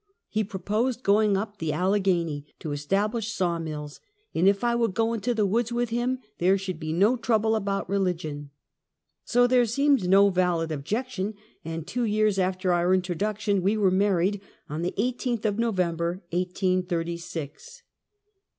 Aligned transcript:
He 0.29 0.43
proposed 0.43 1.03
going 1.03 1.37
up 1.37 1.59
the 1.59 1.71
Allegheny 1.71 2.47
to 2.57 2.71
establish 2.71 3.31
saw 3.33 3.59
mills, 3.59 3.99
and 4.33 4.47
if 4.49 4.63
I 4.63 4.73
would 4.73 4.95
go 4.95 5.13
into 5.13 5.35
the 5.35 5.45
woods 5.45 5.71
with 5.71 5.89
him, 5.91 6.17
there 6.39 6.57
should 6.57 6.79
be 6.79 6.91
no 6.91 7.15
trouble 7.15 7.55
about 7.55 7.87
religion. 7.87 8.49
So 9.25 9.45
there 9.45 9.67
seemed 9.67 10.09
no 10.09 10.31
valid 10.31 10.71
objection, 10.71 11.35
and 11.63 11.85
two 11.85 12.05
years 12.05 12.39
after 12.39 12.73
our 12.73 12.95
in 12.95 13.03
troduction 13.03 13.61
we 13.61 13.77
were 13.77 13.91
married, 13.91 14.41
on 14.67 14.81
the 14.81 14.95
18th 14.97 15.45
of 15.45 15.57
ISTovem 15.57 15.97
ber, 15.97 16.09
1836. 16.31 17.83